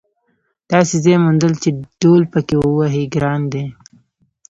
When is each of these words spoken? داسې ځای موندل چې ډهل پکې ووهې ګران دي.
داسې 0.71 0.95
ځای 1.03 1.15
موندل 1.23 1.53
چې 1.63 1.69
ډهل 1.99 2.23
پکې 2.31 2.55
ووهې 2.59 3.03
ګران 3.13 3.41
دي. 3.53 3.65